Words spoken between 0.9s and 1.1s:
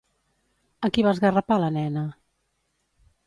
qui